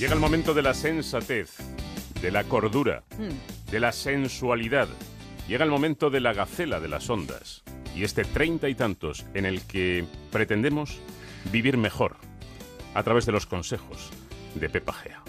Llega 0.00 0.14
el 0.14 0.20
momento 0.20 0.54
de 0.54 0.62
la 0.62 0.72
sensatez, 0.72 1.50
de 2.22 2.30
la 2.30 2.44
cordura, 2.44 3.04
Mm. 3.18 3.70
de 3.70 3.80
la 3.80 3.92
sensualidad. 3.92 4.88
Llega 5.46 5.62
el 5.64 5.70
momento 5.70 6.08
de 6.08 6.20
la 6.20 6.32
gacela 6.32 6.80
de 6.80 6.88
las 6.88 7.10
ondas. 7.10 7.62
Y 7.94 8.04
este 8.04 8.24
treinta 8.24 8.70
y 8.70 8.74
tantos 8.74 9.26
en 9.34 9.44
el 9.44 9.60
que 9.66 10.06
pretendemos 10.32 10.98
vivir 11.52 11.76
mejor 11.76 12.16
a 12.94 13.02
través 13.02 13.26
de 13.26 13.32
los 13.32 13.44
consejos 13.44 14.08
de 14.54 14.70
Pepa 14.70 14.94
Gea. 14.94 15.22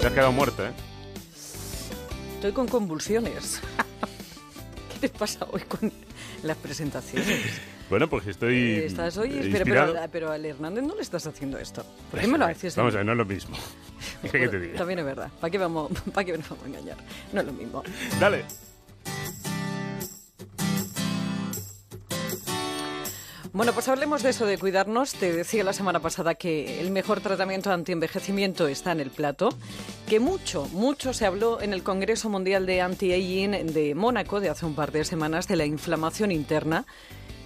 Te 0.00 0.06
has 0.06 0.12
quedado 0.12 0.32
muerta, 0.32 0.68
¿eh? 0.68 0.72
Estoy 2.34 2.52
con 2.52 2.68
convulsiones. 2.68 3.62
¿Qué 5.00 5.08
te 5.08 5.18
pasa 5.18 5.46
hoy 5.50 5.62
con 5.62 5.90
las 6.42 6.58
presentaciones? 6.58 7.40
Bueno, 7.90 8.08
pues 8.08 8.26
estoy 8.26 8.54
Eh, 8.56 8.86
Estás 8.86 9.16
hoy, 9.18 9.28
eh, 9.30 9.36
pero, 9.42 9.46
inspirado. 9.58 9.92
pero, 9.92 10.08
pero 10.10 10.32
al 10.32 10.44
Hernández 10.44 10.84
no 10.84 10.94
le 10.94 11.02
estás 11.02 11.26
haciendo 11.26 11.58
esto. 11.58 11.84
¿Por 12.10 12.20
qué 12.20 12.26
me 12.26 12.38
lo 12.38 12.46
haces? 12.46 12.74
Vamos 12.76 12.94
a 12.94 12.98
ver, 12.98 13.06
no 13.06 13.12
es 13.12 13.18
lo 13.18 13.24
mismo. 13.26 13.56
¿Qué 14.22 14.30
que 14.30 14.48
te 14.48 14.58
diga? 14.60 14.78
También 14.78 14.98
es 15.00 15.04
verdad. 15.04 15.30
¿Para 15.40 15.50
qué, 15.50 15.58
vamos, 15.58 15.92
¿Para 16.14 16.24
qué 16.24 16.38
nos 16.38 16.48
vamos 16.48 16.64
a 16.64 16.68
engañar? 16.68 16.96
No 17.32 17.40
es 17.40 17.46
lo 17.46 17.52
mismo. 17.52 17.82
Dale. 18.18 18.44
Bueno, 23.52 23.72
pues 23.72 23.86
hablemos 23.86 24.24
de 24.24 24.30
eso, 24.30 24.46
de 24.46 24.58
cuidarnos. 24.58 25.12
Te 25.14 25.32
decía 25.32 25.62
la 25.62 25.72
semana 25.72 26.00
pasada 26.00 26.34
que 26.34 26.80
el 26.80 26.90
mejor 26.90 27.20
tratamiento 27.20 27.70
anti-envejecimiento 27.70 28.66
está 28.66 28.90
en 28.90 28.98
el 28.98 29.10
plato, 29.10 29.50
que 30.08 30.18
mucho, 30.18 30.66
mucho 30.72 31.12
se 31.12 31.24
habló 31.24 31.60
en 31.60 31.72
el 31.72 31.84
Congreso 31.84 32.28
Mundial 32.28 32.66
de 32.66 32.80
Anti-Aging 32.80 33.72
de 33.72 33.94
Mónaco 33.94 34.40
de 34.40 34.48
hace 34.48 34.66
un 34.66 34.74
par 34.74 34.90
de 34.90 35.04
semanas 35.04 35.46
de 35.46 35.54
la 35.54 35.66
inflamación 35.66 36.32
interna 36.32 36.84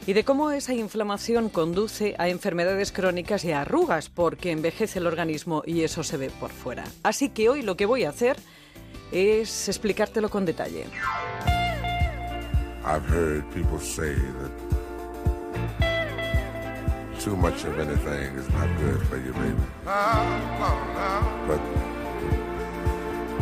y 0.08 0.14
de 0.14 0.24
cómo 0.24 0.50
esa 0.52 0.72
inflamación 0.72 1.50
conduce 1.50 2.14
a 2.16 2.30
enfermedades 2.30 2.92
crónicas 2.92 3.44
y 3.44 3.52
a 3.52 3.60
arrugas 3.60 4.08
porque 4.08 4.52
envejece 4.52 5.00
el 5.00 5.06
organismo 5.06 5.62
y 5.66 5.82
eso 5.82 6.02
se 6.02 6.16
ve 6.16 6.30
por 6.30 6.50
fuera. 6.50 6.84
Así 7.02 7.28
que 7.28 7.50
hoy 7.50 7.60
lo 7.60 7.76
que 7.76 7.84
voy 7.84 8.04
a 8.04 8.08
hacer 8.08 8.38
es 9.12 9.68
explicártelo 9.68 10.30
con 10.30 10.46
detalle. 10.46 10.86
I've 12.86 13.04
heard 13.06 13.44
people 13.52 13.78
say 13.78 14.14
that 14.14 14.50
too 17.22 17.36
much 17.36 17.66
of 17.66 17.78
anything 17.78 18.34
is 18.38 18.48
not 18.48 18.66
good 18.80 19.02
for 19.08 19.18
you, 19.18 19.34
baby. 19.34 19.60
But 21.46 21.60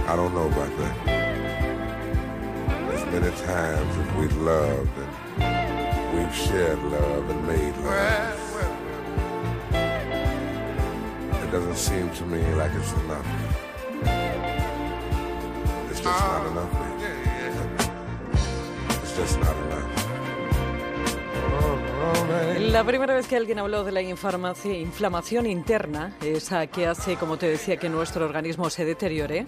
I 0.08 0.16
don't 0.16 0.34
know 0.34 0.48
about 0.48 0.76
that. 0.78 0.96
As 2.92 3.04
many 3.12 3.30
times 3.46 3.96
as 3.98 4.16
we've 4.18 4.36
loved 4.38 5.05
we've 6.16 6.34
shared 6.34 6.82
love 6.84 7.30
and 7.30 7.46
made 7.46 7.76
love, 7.84 8.36
it 11.42 11.52
doesn't 11.52 11.76
seem 11.76 12.10
to 12.10 12.24
me 12.24 12.42
like 12.54 12.72
it's 12.74 12.92
enough. 13.04 13.26
It's 15.90 16.00
just 16.00 16.20
not 16.20 16.46
enough, 16.46 16.72
baby. 16.72 17.12
It's 19.02 19.16
just 19.16 19.38
not 19.40 19.56
enough. 19.56 19.84
La 22.58 22.84
primera 22.84 23.14
vez 23.14 23.26
que 23.26 23.36
alguien 23.36 23.58
habló 23.58 23.84
de 23.84 23.92
la 23.92 24.02
inflamación 24.02 25.46
interna, 25.46 26.14
esa 26.22 26.66
que 26.66 26.86
hace, 26.86 27.16
como 27.16 27.36
te 27.36 27.48
decía, 27.48 27.76
que 27.76 27.88
nuestro 27.88 28.24
organismo 28.24 28.70
se 28.70 28.84
deteriore, 28.84 29.46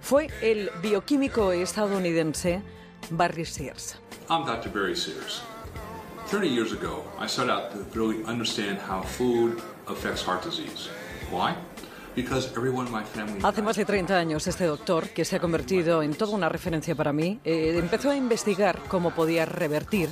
fue 0.00 0.28
el 0.42 0.70
bioquímico 0.82 1.52
estadounidense 1.52 2.62
Barry 3.10 3.44
Sears. 3.44 3.98
I'm 4.28 4.44
Dr. 4.44 4.70
Barry 4.70 4.96
Sears. 4.96 5.42
30 6.28 6.46
years 6.46 6.72
ago, 6.72 7.02
I 7.16 7.26
set 7.26 7.48
out 7.48 7.72
to 7.72 7.78
really 7.98 8.22
understand 8.24 8.76
how 8.76 9.00
food 9.00 9.62
affects 9.86 10.20
heart 10.20 10.42
disease. 10.42 10.88
Why? 11.30 11.56
Because 12.14 12.50
everyone 12.56 12.86
in 12.86 12.92
my 12.92 13.04
family. 13.04 13.40
Hace 13.42 13.62
más 13.62 13.76
de 13.76 13.84
30 13.84 14.16
años 14.16 14.46
este 14.46 14.64
doctor, 14.64 15.08
que 15.10 15.24
se 15.24 15.36
ha 15.36 15.40
convertido 15.40 16.02
en 16.02 16.14
toda 16.14 16.34
una 16.34 16.48
referencia 16.48 16.94
para 16.94 17.12
mí, 17.12 17.40
eh, 17.44 17.76
empezó 17.78 18.10
a 18.10 18.16
investigar 18.16 18.80
cómo 18.88 19.10
podía 19.12 19.44
revertir 19.44 20.08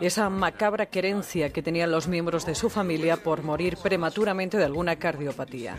esa 0.00 0.28
macabra 0.30 0.86
querencia 0.86 1.50
que 1.50 1.62
tenían 1.62 1.90
los 1.90 2.08
miembros 2.08 2.44
de 2.44 2.54
su 2.54 2.70
familia 2.70 3.18
por 3.18 3.42
morir 3.42 3.76
prematuramente 3.76 4.58
de 4.58 4.64
alguna 4.64 4.96
cardiopatía. 4.96 5.78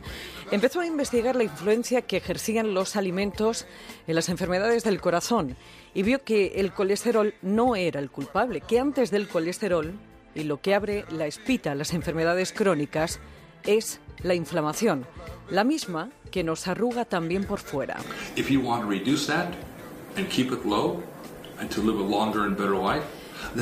Empezó 0.52 0.80
a 0.80 0.86
investigar 0.86 1.36
la 1.36 1.44
influencia 1.44 2.04
que 2.04 2.18
ejercían 2.18 2.74
los 2.74 2.96
alimentos 2.96 3.66
en 4.08 4.16
las 4.16 4.30
enfermedades 4.30 4.84
del 4.84 5.02
corazón 5.02 5.58
y 5.94 6.04
vio 6.04 6.24
que 6.24 6.54
el 6.56 6.74
colesterol 6.74 7.34
no 7.42 7.76
era 7.76 8.00
el 8.00 8.12
culpable, 8.12 8.62
que 8.62 8.80
antes 8.80 9.12
del 9.12 9.28
colesterol 9.28 9.94
y 10.36 10.44
lo 10.44 10.62
que 10.62 10.74
abre 10.74 11.06
la 11.10 11.28
espita 11.28 11.72
a 11.72 11.76
las 11.76 11.94
enfermedades 11.94 12.54
crónicas 12.54 13.20
es 13.66 14.00
la 14.22 14.36
inflamación, 14.36 15.06
la 15.50 15.64
misma 15.64 16.10
que 16.32 16.44
nos 16.44 16.68
arruga 16.68 17.06
también 17.06 17.46
por 17.46 17.60
fuera. 17.60 17.98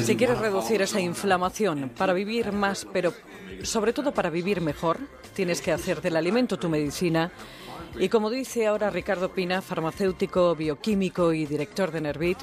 Si 0.04 0.16
quieres 0.16 0.40
reducir 0.40 0.82
esa 0.82 1.00
inflamación 1.00 1.92
para 1.98 2.14
vivir 2.14 2.52
más, 2.52 2.88
pero 2.94 3.14
sobre 3.64 3.94
todo 3.94 4.14
para 4.14 4.30
vivir 4.30 4.62
mejor, 4.62 5.00
tienes 5.34 5.62
que 5.62 5.72
hacer 5.72 6.02
del 6.02 6.16
alimento 6.16 6.58
tu 6.58 6.70
medicina. 6.70 7.32
Y 8.00 8.09
como 8.09 8.29
dice 8.29 8.68
ahora 8.68 8.90
Ricardo 8.90 9.34
Pina, 9.34 9.62
farmacéutico, 9.62 10.56
bioquímico 10.56 11.34
y 11.34 11.46
director 11.46 11.91
de 11.91 12.02
Nervit, 12.02 12.40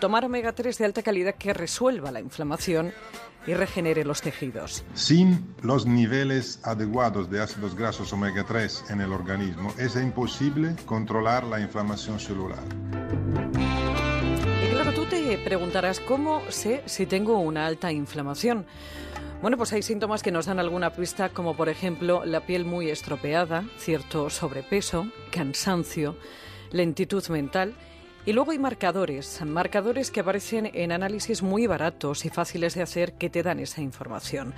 tomar 0.00 0.24
omega 0.24 0.52
3 0.52 0.78
de 0.78 0.84
alta 0.84 1.02
calidad 1.02 1.34
que 1.34 1.52
resuelva 1.52 2.10
la 2.10 2.20
inflamación 2.20 2.92
y 3.46 3.54
regenere 3.54 4.04
los 4.04 4.22
tejidos. 4.22 4.84
Sin 4.94 5.54
los 5.62 5.86
niveles 5.86 6.60
adecuados 6.62 7.30
de 7.30 7.40
ácidos 7.40 7.74
grasos 7.74 8.12
omega 8.12 8.44
3 8.44 8.84
en 8.90 9.00
el 9.00 9.12
organismo 9.12 9.74
es 9.78 9.96
imposible 9.96 10.76
controlar 10.86 11.44
la 11.44 11.60
inflamación 11.60 12.20
celular. 12.20 12.62
Y 14.64 14.70
claro, 14.72 14.92
tú 14.92 15.06
te 15.06 15.38
preguntarás, 15.38 16.00
¿cómo 16.00 16.42
sé 16.48 16.82
si 16.86 17.06
tengo 17.06 17.38
una 17.38 17.66
alta 17.66 17.90
inflamación? 17.90 18.64
Bueno, 19.42 19.56
pues 19.56 19.72
hay 19.72 19.82
síntomas 19.82 20.22
que 20.22 20.30
nos 20.30 20.46
dan 20.46 20.60
alguna 20.60 20.92
pista, 20.92 21.30
como 21.30 21.56
por 21.56 21.68
ejemplo 21.68 22.24
la 22.24 22.46
piel 22.46 22.64
muy 22.64 22.90
estropeada, 22.90 23.64
cierto 23.76 24.30
sobrepeso, 24.30 25.08
cansancio, 25.32 26.14
lentitud 26.70 27.26
mental. 27.26 27.74
Y 28.24 28.32
luego 28.32 28.52
hay 28.52 28.58
marcadores, 28.60 29.40
marcadores 29.44 30.12
que 30.12 30.20
aparecen 30.20 30.70
en 30.74 30.92
análisis 30.92 31.42
muy 31.42 31.66
baratos 31.66 32.24
y 32.24 32.30
fáciles 32.30 32.74
de 32.74 32.82
hacer 32.82 33.14
que 33.14 33.28
te 33.28 33.42
dan 33.42 33.58
esa 33.58 33.80
información. 33.80 34.54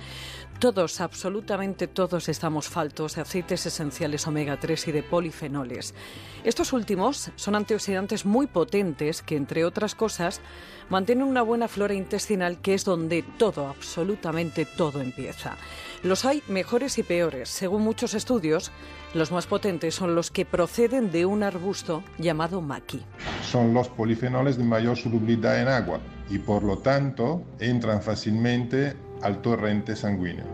Todos, 0.59 1.01
absolutamente 1.01 1.87
todos, 1.87 2.29
estamos 2.29 2.69
faltos 2.69 3.15
de 3.15 3.21
aceites 3.23 3.65
esenciales 3.65 4.27
omega 4.27 4.57
3 4.59 4.87
y 4.89 4.91
de 4.91 5.01
polifenoles. 5.01 5.95
Estos 6.43 6.73
últimos 6.73 7.31
son 7.35 7.55
antioxidantes 7.55 8.23
muy 8.23 8.45
potentes 8.45 9.23
que, 9.23 9.35
entre 9.35 9.65
otras 9.65 9.95
cosas, 9.95 10.41
mantienen 10.89 11.25
una 11.25 11.41
buena 11.41 11.67
flora 11.67 11.95
intestinal 11.95 12.61
que 12.61 12.75
es 12.75 12.85
donde 12.85 13.23
todo, 13.23 13.67
absolutamente 13.67 14.65
todo 14.65 15.01
empieza. 15.01 15.57
Los 16.03 16.23
hay 16.23 16.43
mejores 16.47 16.99
y 16.99 17.03
peores. 17.03 17.49
Según 17.49 17.81
muchos 17.81 18.13
estudios, 18.13 18.71
los 19.15 19.31
más 19.31 19.47
potentes 19.47 19.95
son 19.95 20.13
los 20.13 20.29
que 20.29 20.45
proceden 20.45 21.11
de 21.11 21.25
un 21.25 21.41
arbusto 21.41 22.03
llamado 22.19 22.61
maqui. 22.61 23.03
Son 23.51 23.73
los 23.73 23.87
polifenoles 23.89 24.57
de 24.57 24.63
mayor 24.63 24.97
solubilidad 24.97 25.61
en 25.61 25.67
agua 25.67 25.99
y 26.29 26.39
por 26.39 26.63
lo 26.63 26.79
tanto 26.79 27.43
entran 27.59 28.01
fácilmente 28.01 28.93
al 29.21 29.41
torrente 29.41 29.95
sanguíneo. 29.95 30.45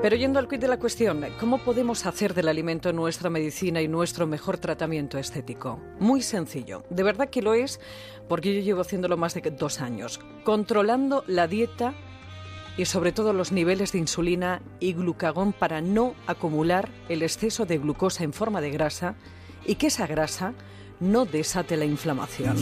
Pero 0.00 0.16
yendo 0.16 0.38
al 0.38 0.48
quid 0.48 0.60
de 0.60 0.68
la 0.68 0.78
cuestión, 0.78 1.24
¿cómo 1.40 1.58
podemos 1.58 2.06
hacer 2.06 2.32
del 2.32 2.48
alimento 2.48 2.92
nuestra 2.92 3.30
medicina 3.30 3.82
y 3.82 3.88
nuestro 3.88 4.26
mejor 4.26 4.56
tratamiento 4.56 5.18
estético? 5.18 5.80
Muy 5.98 6.22
sencillo. 6.22 6.84
De 6.88 7.02
verdad 7.02 7.28
que 7.28 7.42
lo 7.42 7.52
es 7.52 7.80
porque 8.28 8.54
yo 8.54 8.60
llevo 8.60 8.80
haciéndolo 8.80 9.16
más 9.16 9.34
de 9.34 9.40
dos 9.50 9.80
años. 9.80 10.20
Controlando 10.44 11.24
la 11.26 11.46
dieta 11.46 11.94
y 12.76 12.84
sobre 12.84 13.12
todo 13.12 13.32
los 13.32 13.50
niveles 13.50 13.92
de 13.92 13.98
insulina 13.98 14.62
y 14.78 14.92
glucagón 14.92 15.52
para 15.52 15.80
no 15.80 16.14
acumular 16.26 16.88
el 17.08 17.22
exceso 17.22 17.66
de 17.66 17.78
glucosa 17.78 18.22
en 18.22 18.32
forma 18.32 18.60
de 18.60 18.70
grasa 18.70 19.16
y 19.66 19.74
que 19.74 19.88
esa 19.88 20.06
grasa 20.06 20.54
no 21.00 21.24
desate 21.24 21.76
la 21.76 21.84
inflamación. 21.84 22.56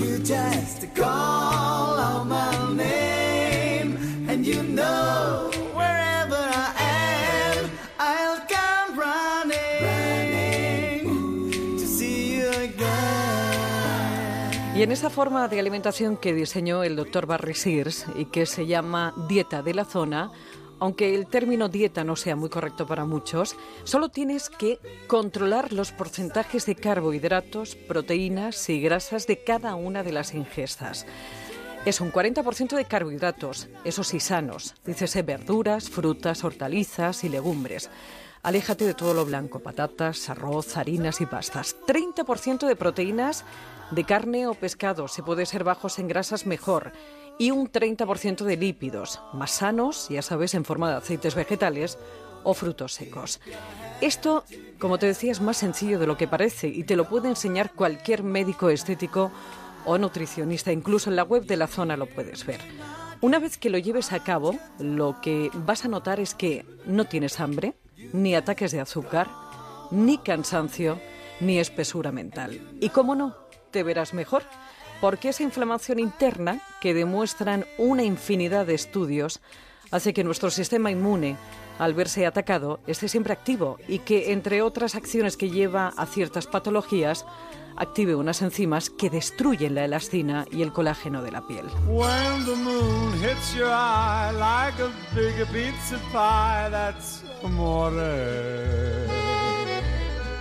Y 14.76 14.82
en 14.82 14.92
esa 14.92 15.08
forma 15.08 15.48
de 15.48 15.58
alimentación 15.58 16.18
que 16.18 16.34
diseñó 16.34 16.84
el 16.84 16.96
doctor 16.96 17.24
Barry 17.24 17.54
Sears 17.54 18.04
y 18.14 18.26
que 18.26 18.44
se 18.44 18.66
llama 18.66 19.14
dieta 19.26 19.62
de 19.62 19.72
la 19.72 19.86
zona, 19.86 20.30
aunque 20.80 21.14
el 21.14 21.26
término 21.26 21.68
dieta 21.68 22.04
no 22.04 22.16
sea 22.16 22.36
muy 22.36 22.48
correcto 22.48 22.86
para 22.86 23.04
muchos, 23.04 23.56
solo 23.84 24.08
tienes 24.08 24.50
que 24.50 24.78
controlar 25.06 25.72
los 25.72 25.92
porcentajes 25.92 26.66
de 26.66 26.74
carbohidratos, 26.74 27.76
proteínas 27.76 28.68
y 28.68 28.80
grasas 28.80 29.26
de 29.26 29.42
cada 29.42 29.74
una 29.74 30.02
de 30.02 30.12
las 30.12 30.34
ingestas. 30.34 31.06
es 31.84 32.00
un 32.00 32.10
40% 32.12 32.74
de 32.74 32.84
carbohidratos, 32.84 33.68
eso 33.84 34.02
sí 34.02 34.18
sanos, 34.18 34.74
dícese 34.84 35.22
verduras, 35.22 35.88
frutas, 35.88 36.42
hortalizas 36.42 37.22
y 37.22 37.28
legumbres. 37.28 37.90
Aléjate 38.42 38.84
de 38.84 38.94
todo 38.94 39.12
lo 39.12 39.24
blanco, 39.24 39.60
patatas, 39.60 40.28
arroz, 40.30 40.76
harinas 40.76 41.20
y 41.20 41.26
pastas. 41.26 41.76
30% 41.86 42.66
de 42.66 42.76
proteínas 42.76 43.44
de 43.90 44.04
carne 44.04 44.46
o 44.46 44.54
pescado, 44.54 45.08
si 45.08 45.22
puede 45.22 45.46
ser 45.46 45.64
bajos 45.64 45.98
en 45.98 46.08
grasas 46.08 46.46
mejor. 46.46 46.92
Y 47.38 47.50
un 47.50 47.70
30% 47.70 48.44
de 48.44 48.56
lípidos, 48.56 49.20
más 49.32 49.50
sanos, 49.50 50.08
ya 50.08 50.22
sabes, 50.22 50.54
en 50.54 50.64
forma 50.64 50.90
de 50.90 50.96
aceites 50.96 51.34
vegetales 51.34 51.98
o 52.44 52.54
frutos 52.54 52.94
secos. 52.94 53.40
Esto, 54.00 54.44
como 54.78 54.98
te 54.98 55.06
decía, 55.06 55.32
es 55.32 55.40
más 55.40 55.56
sencillo 55.56 55.98
de 55.98 56.06
lo 56.06 56.16
que 56.16 56.28
parece 56.28 56.68
y 56.68 56.84
te 56.84 56.96
lo 56.96 57.08
puede 57.08 57.28
enseñar 57.28 57.72
cualquier 57.72 58.22
médico 58.22 58.70
estético 58.70 59.32
o 59.84 59.98
nutricionista. 59.98 60.72
Incluso 60.72 61.10
en 61.10 61.16
la 61.16 61.24
web 61.24 61.44
de 61.44 61.56
la 61.56 61.66
zona 61.66 61.96
lo 61.96 62.06
puedes 62.06 62.46
ver. 62.46 62.60
Una 63.20 63.38
vez 63.38 63.56
que 63.56 63.70
lo 63.70 63.78
lleves 63.78 64.12
a 64.12 64.22
cabo, 64.22 64.54
lo 64.78 65.20
que 65.20 65.50
vas 65.54 65.84
a 65.84 65.88
notar 65.88 66.20
es 66.20 66.34
que 66.34 66.64
no 66.84 67.06
tienes 67.06 67.40
hambre, 67.40 67.74
ni 68.12 68.34
ataques 68.34 68.72
de 68.72 68.80
azúcar, 68.80 69.28
ni 69.90 70.18
cansancio, 70.18 71.00
ni 71.40 71.58
espesura 71.58 72.12
mental. 72.12 72.60
Y 72.80 72.90
cómo 72.90 73.14
no, 73.14 73.34
te 73.70 73.82
verás 73.82 74.12
mejor, 74.12 74.42
porque 75.00 75.30
esa 75.30 75.42
inflamación 75.42 75.98
interna 75.98 76.60
que 76.80 76.94
demuestran 76.94 77.66
una 77.78 78.02
infinidad 78.02 78.66
de 78.66 78.74
estudios 78.74 79.40
hace 79.90 80.12
que 80.12 80.24
nuestro 80.24 80.50
sistema 80.50 80.90
inmune, 80.90 81.36
al 81.78 81.94
verse 81.94 82.26
atacado, 82.26 82.80
esté 82.86 83.08
siempre 83.08 83.32
activo 83.32 83.78
y 83.86 84.00
que, 84.00 84.32
entre 84.32 84.62
otras 84.62 84.94
acciones 84.94 85.36
que 85.36 85.50
lleva 85.50 85.92
a 85.96 86.06
ciertas 86.06 86.46
patologías, 86.46 87.24
active 87.76 88.14
unas 88.14 88.42
enzimas 88.42 88.90
que 88.90 89.10
destruyen 89.10 89.74
la 89.74 89.84
elastina 89.84 90.46
y 90.50 90.62
el 90.62 90.72
colágeno 90.72 91.22
de 91.22 91.30
la 91.30 91.46
piel. 91.46 91.66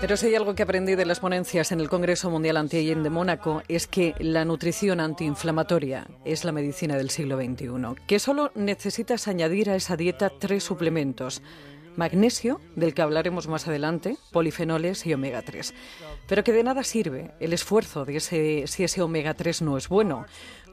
Pero 0.02 0.18
si 0.18 0.28
hay 0.28 0.36
algo 0.36 0.56
que 0.56 0.64
aprendí 0.64 0.96
de 0.96 1.06
las 1.06 1.20
ponencias 1.20 1.72
en 1.72 1.80
el 1.80 1.90
Congreso 1.90 2.30
Mundial 2.30 2.58
Anti-Aging 2.58 3.02
de 3.02 3.10
Mónaco 3.10 3.64
es 3.68 3.88
que 3.88 4.14
la 4.20 4.44
nutrición 4.46 5.00
antiinflamatoria 5.00 6.08
es 6.26 6.44
la 6.44 6.52
medicina 6.52 6.98
del 6.98 7.10
siglo 7.10 7.38
XXI, 7.38 7.68
que 8.06 8.20
solo 8.20 8.52
necesitas 8.56 9.28
añadir 9.28 9.70
a 9.70 9.76
esa 9.76 9.96
dieta 9.96 10.30
tres 10.30 10.64
suplementos. 10.64 11.42
Magnesio, 11.96 12.60
del 12.76 12.94
que 12.94 13.02
hablaremos 13.02 13.48
más 13.48 13.70
adelante, 13.70 14.18
polifenoles 14.32 15.06
y 15.06 15.14
omega 15.14 15.42
3. 15.42 15.74
Pero 16.28 16.44
que 16.44 16.52
de 16.52 16.64
nada 16.64 16.84
sirve 16.84 17.32
el 17.40 17.54
esfuerzo 17.54 18.04
de 18.04 18.18
ese, 18.18 18.64
si 18.68 18.84
ese 18.84 19.02
omega 19.02 19.34
3 19.34 19.62
no 19.62 19.78
es 19.78 19.88
bueno. 19.88 20.26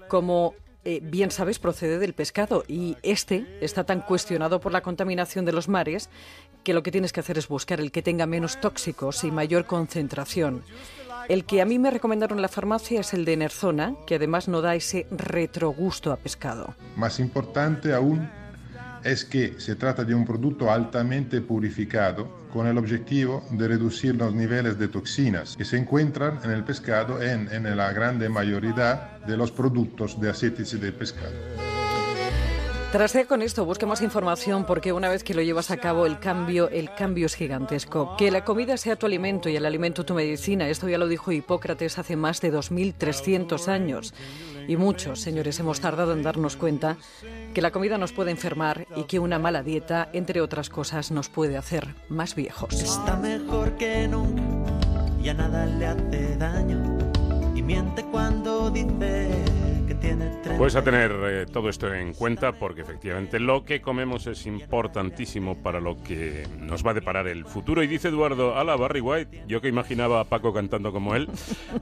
Como 0.08 0.56
eh, 0.84 0.98
bien 1.00 1.30
sabes, 1.30 1.60
procede 1.60 1.98
del 1.98 2.12
pescado 2.12 2.64
y 2.66 2.96
este 3.04 3.46
está 3.60 3.84
tan 3.84 4.00
cuestionado 4.00 4.60
por 4.60 4.72
la 4.72 4.80
contaminación 4.80 5.44
de 5.44 5.52
los 5.52 5.68
mares 5.68 6.10
que 6.62 6.74
lo 6.74 6.82
que 6.82 6.92
tienes 6.92 7.12
que 7.12 7.20
hacer 7.20 7.38
es 7.38 7.48
buscar 7.48 7.80
el 7.80 7.90
que 7.90 8.02
tenga 8.02 8.26
menos 8.26 8.60
tóxicos 8.60 9.24
y 9.24 9.30
mayor 9.30 9.66
concentración. 9.66 10.62
El 11.28 11.44
que 11.44 11.62
a 11.62 11.64
mí 11.64 11.78
me 11.78 11.90
recomendaron 11.90 12.38
en 12.38 12.42
la 12.42 12.48
farmacia 12.48 13.00
es 13.00 13.14
el 13.14 13.24
de 13.24 13.36
Nerzona, 13.36 13.94
que 14.06 14.16
además 14.16 14.48
no 14.48 14.60
da 14.60 14.74
ese 14.74 15.06
retrogusto 15.10 16.12
a 16.12 16.16
pescado. 16.16 16.74
Más 16.96 17.20
importante 17.20 17.94
aún 17.94 18.28
es 19.04 19.24
que 19.24 19.58
se 19.58 19.74
trata 19.76 20.04
de 20.04 20.14
un 20.14 20.24
producto 20.24 20.70
altamente 20.70 21.40
purificado 21.40 22.28
con 22.52 22.66
el 22.66 22.78
objetivo 22.78 23.44
de 23.50 23.68
reducir 23.68 24.14
los 24.14 24.34
niveles 24.34 24.78
de 24.78 24.88
toxinas 24.88 25.56
que 25.56 25.64
se 25.64 25.76
encuentran 25.76 26.40
en 26.44 26.50
el 26.50 26.64
pescado 26.64 27.20
en, 27.22 27.48
en 27.52 27.76
la 27.76 27.92
grande 27.92 28.28
mayoría 28.28 29.18
de 29.26 29.36
los 29.36 29.50
productos 29.50 30.20
de 30.20 30.30
aceites 30.30 30.78
de 30.78 30.92
pescado. 30.92 31.71
Trasea 32.92 33.24
con 33.24 33.40
esto, 33.40 33.64
busque 33.64 33.86
más 33.86 34.02
información 34.02 34.66
porque 34.66 34.92
una 34.92 35.08
vez 35.08 35.24
que 35.24 35.32
lo 35.32 35.40
llevas 35.40 35.70
a 35.70 35.78
cabo 35.78 36.04
el 36.04 36.18
cambio, 36.18 36.68
el 36.68 36.94
cambio 36.94 37.24
es 37.24 37.34
gigantesco. 37.34 38.18
Que 38.18 38.30
la 38.30 38.44
comida 38.44 38.76
sea 38.76 38.96
tu 38.96 39.06
alimento 39.06 39.48
y 39.48 39.56
el 39.56 39.64
alimento 39.64 40.04
tu 40.04 40.12
medicina, 40.12 40.68
esto 40.68 40.90
ya 40.90 40.98
lo 40.98 41.08
dijo 41.08 41.32
Hipócrates 41.32 41.98
hace 41.98 42.16
más 42.16 42.42
de 42.42 42.50
2300 42.50 43.68
años. 43.68 44.12
Y 44.68 44.76
muchos, 44.76 45.22
señores, 45.22 45.58
hemos 45.58 45.80
tardado 45.80 46.12
en 46.12 46.22
darnos 46.22 46.56
cuenta 46.56 46.98
que 47.54 47.62
la 47.62 47.70
comida 47.70 47.96
nos 47.96 48.12
puede 48.12 48.30
enfermar 48.30 48.86
y 48.94 49.04
que 49.04 49.18
una 49.18 49.38
mala 49.38 49.62
dieta, 49.62 50.10
entre 50.12 50.42
otras 50.42 50.68
cosas, 50.68 51.10
nos 51.10 51.30
puede 51.30 51.56
hacer 51.56 51.94
más 52.10 52.34
viejos. 52.34 52.74
Está 52.74 53.16
mejor 53.16 53.74
que 53.78 54.06
nunca, 54.06 54.70
ya 55.22 55.32
nada 55.32 55.64
le 55.64 55.86
hace 55.86 56.36
daño. 56.36 56.98
Y 57.54 57.62
miente 57.62 58.04
cuando 58.04 58.68
dice. 58.68 59.61
Pues 60.58 60.76
a 60.76 60.84
tener 60.84 61.12
eh, 61.24 61.46
todo 61.50 61.68
esto 61.68 61.92
en 61.92 62.14
cuenta 62.14 62.52
porque 62.52 62.82
efectivamente 62.82 63.40
lo 63.40 63.64
que 63.64 63.80
comemos 63.80 64.26
es 64.26 64.46
importantísimo 64.46 65.56
para 65.56 65.80
lo 65.80 66.02
que 66.02 66.46
nos 66.58 66.86
va 66.86 66.92
a 66.92 66.94
deparar 66.94 67.26
el 67.26 67.44
futuro. 67.44 67.82
Y 67.82 67.86
dice 67.86 68.08
Eduardo, 68.08 68.56
ala, 68.56 68.76
Barry 68.76 69.00
White, 69.00 69.44
yo 69.46 69.60
que 69.60 69.68
imaginaba 69.68 70.20
a 70.20 70.24
Paco 70.24 70.52
cantando 70.52 70.92
como 70.92 71.14
él, 71.14 71.28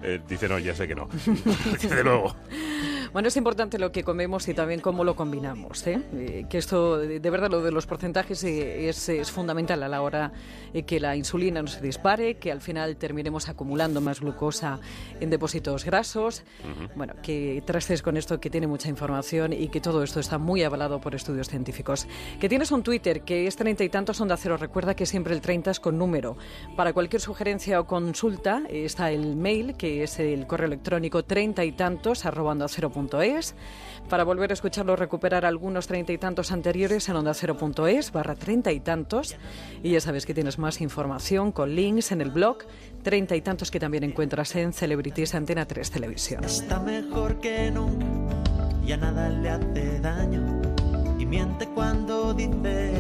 eh, 0.03 0.21
dice 0.29 0.49
no, 0.49 0.59
ya 0.59 0.75
sé 0.75 0.89
que 0.89 0.95
no. 0.95 1.09
Desde 1.73 2.03
luego. 2.05 2.35
Bueno, 3.13 3.27
es 3.27 3.37
importante 3.37 3.77
lo 3.81 3.91
que 3.91 4.05
comemos 4.05 4.47
y 4.47 4.55
también 4.55 4.81
cómo 4.81 5.03
lo 5.03 5.17
combinamos. 5.17 5.85
¿eh? 5.89 6.01
Eh, 6.15 6.45
que 6.49 6.59
esto, 6.59 6.97
de 6.99 7.31
verdad, 7.31 7.51
lo 7.51 7.61
de 7.61 7.73
los 7.73 7.85
porcentajes 7.85 8.45
eh, 8.45 8.89
es, 8.89 9.09
es 9.09 9.33
fundamental 9.33 9.83
a 9.83 9.89
la 9.89 10.01
hora 10.01 10.33
eh, 10.73 10.85
que 10.85 11.01
la 11.01 11.17
insulina 11.17 11.61
no 11.61 11.67
se 11.67 11.81
dispare, 11.81 12.37
que 12.37 12.53
al 12.53 12.61
final 12.61 12.97
terminemos 12.97 13.49
acumulando 13.49 14.01
más 14.01 14.21
glucosa 14.21 14.79
en 15.19 15.29
depósitos 15.29 15.85
grasos. 15.85 16.45
Bueno, 16.95 17.15
que 17.21 17.63
traces 17.67 18.01
con 18.01 18.17
esto 18.17 18.39
que 18.39 18.49
tiene 18.49 18.69
mucha 18.69 18.89
información 18.89 19.53
y 19.53 19.69
que 19.69 19.81
todo 19.81 20.05
esto 20.05 20.21
está 20.21 20.39
muy 20.39 20.63
avalado 20.63 21.01
por 21.01 21.17
estudios 21.17 21.49
científicos. 21.49 22.07
Que 22.39 22.49
tienes 22.49 22.71
un 22.71 22.85
Twitter 22.85 23.23
que 23.23 23.49
es 23.49 23.57
treinta 23.57 23.83
y 23.83 23.89
tantos 23.89 24.21
onda 24.21 24.37
cero. 24.37 24.57
Recuerda 24.57 24.95
que 24.95 25.05
siempre 25.05 25.35
el 25.35 25.41
30 25.41 25.73
es 25.73 25.81
con 25.81 25.99
número. 25.99 26.37
Para 26.77 26.93
cualquier 26.93 27.21
sugerencia 27.21 27.81
o 27.81 27.87
consulta 27.89 28.63
está 28.69 29.11
el 29.11 29.35
mail, 29.35 29.77
que 29.77 30.05
es 30.05 30.21
el 30.21 30.47
correo 30.47 30.69
electrónico 30.69 31.25
treinta 31.25 31.65
y 31.65 31.73
tantos 31.73 32.25
arroba 32.25 32.53
onda 32.53 32.69
cero 32.69 32.91
Para 34.09 34.25
volver 34.25 34.51
a 34.51 34.55
escucharlo, 34.55 34.97
recuperar 34.97 35.45
algunos 35.45 35.87
treinta 35.87 36.13
y 36.13 36.19
tantos 36.19 36.53
anteriores 36.53 37.09
en 37.09 37.17
onda 37.17 37.35
cero 37.35 37.57
punto 37.57 37.87
es 37.87 38.13
barra 38.13 38.35
treinta 38.35 38.73
y 38.73 38.81
tantos. 38.81 39.37
Y 39.83 39.93
ya 39.93 40.01
sabes 40.01 40.27
que 40.27 40.35
tienes 40.35 40.59
más 40.59 40.81
información 40.81 41.53
con 41.53 41.75
links 41.75 42.13
en 42.13 42.21
el 42.21 42.31
blog 42.31 42.59
treinta 43.03 43.37
y 43.37 43.41
tantos 43.41 43.71
que 43.71 43.79
también 43.79 44.05
encuentras 44.05 44.55
en 44.57 44.73
Celebrities 44.73 45.35
Antena 45.35 45.67
3 45.67 45.91
Televisión. 45.91 46.45
Está 46.45 46.81
mejor 46.81 47.41
que 47.41 47.71
nunca, 47.71 48.37
ya 48.85 48.97
nada 48.97 49.29
le 49.29 49.51
hace 49.51 50.01
daño. 50.01 50.61
Y 51.19 51.27
miente 51.27 51.67
cuando 51.69 52.33
dice 52.35 52.93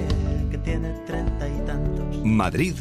que 0.51 0.59
tiene 0.59 0.91
treinta 1.07 1.49
y 1.49 1.67
tantos. 1.67 2.19
Madrid 2.23 2.69